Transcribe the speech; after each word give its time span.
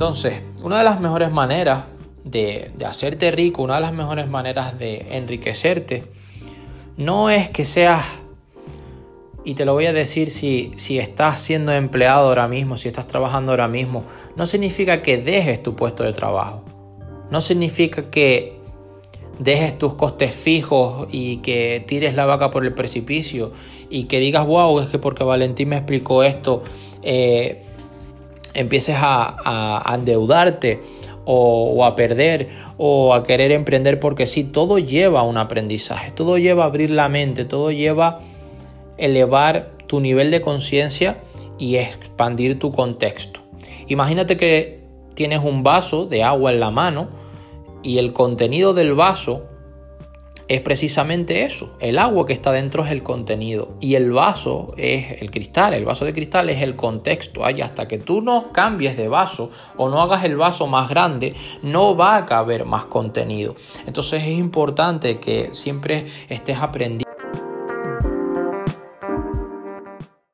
Entonces, 0.00 0.40
una 0.62 0.78
de 0.78 0.84
las 0.84 0.98
mejores 0.98 1.30
maneras 1.30 1.84
de, 2.24 2.72
hacerte 2.86 3.30
rico, 3.30 3.62
una 3.62 3.74
de 3.74 3.82
las 3.82 3.92
mejores 3.92 4.30
maneras 4.30 4.78
de 4.78 5.08
enriquecerte, 5.10 6.04
no 6.96 7.28
es 7.28 7.50
que 7.50 7.66
seas, 7.66 8.06
y 9.44 9.56
te 9.56 9.66
lo 9.66 9.74
voy 9.74 9.84
a 9.84 9.92
decir 9.92 10.30
si, 10.30 10.72
si 10.78 10.98
estás 10.98 11.42
siendo 11.42 11.70
empleado 11.72 12.28
ahora 12.28 12.48
mismo, 12.48 12.78
si 12.78 12.88
estás 12.88 13.06
trabajando 13.08 13.52
ahora 13.52 13.68
mismo, 13.68 14.04
no 14.36 14.46
significa 14.46 15.02
que 15.02 15.18
dejes 15.18 15.62
tu 15.62 15.76
puesto 15.76 16.02
de 16.02 16.14
trabajo. 16.14 16.64
No 17.30 17.42
significa 17.42 18.10
que 18.10 18.56
dejes 19.38 19.76
tus 19.76 19.92
costes 19.92 20.32
fijos 20.34 21.08
y 21.12 21.42
que 21.42 21.84
tires 21.86 22.14
la 22.14 22.24
vaca 22.24 22.50
por 22.50 22.64
el 22.64 22.72
precipicio 22.72 23.52
y 23.90 24.04
que 24.04 24.18
digas, 24.18 24.46
wow, 24.46 24.80
es 24.80 24.88
que 24.88 24.98
porque 24.98 25.24
Valentín 25.24 25.68
me 25.68 25.76
explicó 25.76 26.24
esto, 26.24 26.62
eh, 27.02 27.66
empieces 28.54 28.96
a, 28.98 29.82
endeudarte 29.94 30.80
o, 31.24 31.84
a 31.84 31.94
perder 31.94 32.48
o 32.76 33.14
a 33.14 33.24
querer 33.24 33.52
emprender 33.52 34.00
porque 34.00 34.26
sí, 34.26 34.44
todo 34.44 34.78
lleva 34.78 35.22
un 35.22 35.36
aprendizaje, 35.36 36.10
todo 36.12 36.38
lleva 36.38 36.64
a 36.64 36.66
abrir 36.66 36.90
la 36.90 37.08
mente, 37.08 37.44
todo 37.44 37.70
lleva 37.70 38.20
elevar 38.96 39.70
tu 39.86 40.00
nivel 40.00 40.30
de 40.30 40.40
conciencia 40.40 41.18
y 41.58 41.76
expandir 41.76 42.58
tu 42.58 42.72
contexto. 42.72 43.40
Imagínate 43.88 44.36
que 44.36 44.80
tienes 45.14 45.40
un 45.42 45.62
vaso 45.62 46.06
de 46.06 46.22
agua 46.22 46.52
en 46.52 46.60
la 46.60 46.70
mano 46.70 47.08
y 47.82 47.98
el 47.98 48.12
contenido 48.12 48.74
del 48.74 48.94
vaso 48.94 49.46
es 50.50 50.62
precisamente 50.62 51.44
eso. 51.44 51.76
El 51.78 51.96
agua 51.96 52.26
que 52.26 52.32
está 52.32 52.50
dentro 52.50 52.84
es 52.84 52.90
el 52.90 53.04
contenido 53.04 53.76
y 53.78 53.94
el 53.94 54.10
vaso 54.10 54.74
es 54.76 55.22
el 55.22 55.30
cristal. 55.30 55.74
El 55.74 55.84
vaso 55.84 56.04
de 56.04 56.12
cristal 56.12 56.50
es 56.50 56.60
el 56.60 56.74
contexto. 56.74 57.44
Ay, 57.44 57.60
hasta 57.60 57.86
que 57.86 57.98
tú 57.98 58.20
no 58.20 58.50
cambies 58.50 58.96
de 58.96 59.06
vaso 59.06 59.52
o 59.76 59.88
no 59.88 60.02
hagas 60.02 60.24
el 60.24 60.36
vaso 60.36 60.66
más 60.66 60.88
grande, 60.88 61.36
no 61.62 61.96
va 61.96 62.16
a 62.16 62.26
caber 62.26 62.64
más 62.64 62.86
contenido. 62.86 63.54
Entonces 63.86 64.24
es 64.24 64.36
importante 64.36 65.20
que 65.20 65.50
siempre 65.52 66.06
estés 66.28 66.58
aprendiendo 66.58 67.09